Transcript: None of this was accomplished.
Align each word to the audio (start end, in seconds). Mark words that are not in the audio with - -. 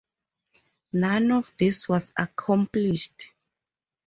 None 0.93 1.31
of 1.31 1.53
this 1.59 1.87
was 1.87 2.11
accomplished. 2.17 3.27